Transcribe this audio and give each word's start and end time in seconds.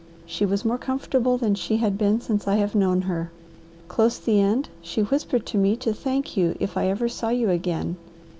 She 0.25 0.47
was 0.47 0.65
more 0.65 0.79
comfortable 0.79 1.37
than 1.37 1.53
she 1.53 1.77
had 1.77 1.95
been 1.95 2.21
since 2.21 2.47
I 2.47 2.55
have 2.55 2.73
known 2.73 3.01
her. 3.03 3.31
Close 3.87 4.17
the 4.17 4.39
end 4.41 4.67
she 4.81 5.03
whispered 5.03 5.45
to 5.45 5.59
me 5.59 5.75
to 5.75 5.93
thank 5.93 6.35
you 6.35 6.55
if 6.59 6.75
I 6.75 6.87
ever 6.87 7.07
saw 7.07 7.29
you 7.29 7.51
again. 7.51 7.97